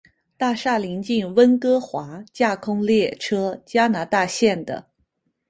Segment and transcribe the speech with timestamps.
[0.35, 4.87] 大厦邻近温哥华架空列车加拿大线的。